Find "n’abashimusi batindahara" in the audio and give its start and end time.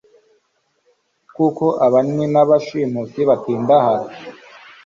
2.33-4.05